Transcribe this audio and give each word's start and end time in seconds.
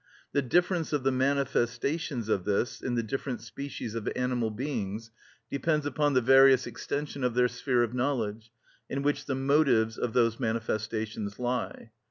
The 0.31 0.41
difference 0.41 0.93
of 0.93 1.03
the 1.03 1.11
manifestations 1.11 2.27
of 2.27 2.43
this 2.43 2.81
in 2.81 2.95
the 2.95 3.03
different 3.03 3.39
species 3.43 3.93
of 3.93 4.09
animal 4.15 4.49
beings 4.49 5.11
depends 5.51 5.85
upon 5.85 6.15
the 6.15 6.21
various 6.21 6.65
extension 6.65 7.23
of 7.23 7.35
their 7.35 7.47
sphere 7.47 7.83
of 7.83 7.93
knowledge, 7.93 8.51
in 8.89 9.03
which 9.03 9.25
the 9.25 9.35
motives 9.35 9.99
of 9.99 10.13
those 10.13 10.39
manifestations 10.39 11.37
lie. 11.37 11.91